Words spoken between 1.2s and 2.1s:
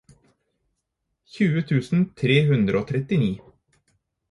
tjue tusen